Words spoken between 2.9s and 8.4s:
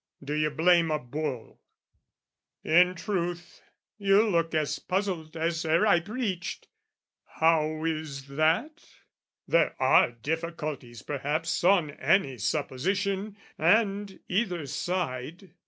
truth you look as puzzled as ere I preached! How is